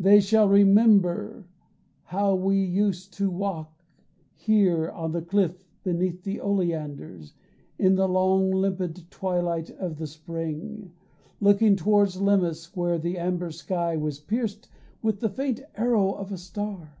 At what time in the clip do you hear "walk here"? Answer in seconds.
3.30-4.88